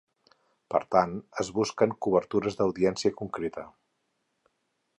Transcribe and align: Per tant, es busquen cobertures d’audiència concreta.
Per 0.75 0.79
tant, 0.95 1.11
es 1.43 1.51
busquen 1.57 1.93
cobertures 2.05 2.57
d’audiència 2.61 3.13
concreta. 3.21 3.67